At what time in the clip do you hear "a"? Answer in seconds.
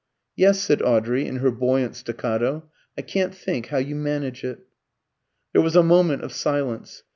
5.75-5.83